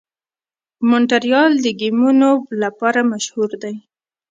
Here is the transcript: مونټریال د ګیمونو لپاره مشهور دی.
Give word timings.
مونټریال 0.89 1.51
د 1.63 1.65
ګیمونو 1.79 2.29
لپاره 2.61 2.99
مشهور 3.11 3.49
دی. 3.63 3.75